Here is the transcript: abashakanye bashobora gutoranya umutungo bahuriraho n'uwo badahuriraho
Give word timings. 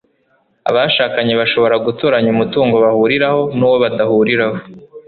abashakanye 0.69 1.33
bashobora 1.41 1.75
gutoranya 1.85 2.29
umutungo 2.35 2.75
bahuriraho 2.85 3.41
n'uwo 3.57 3.77
badahuriraho 3.83 4.57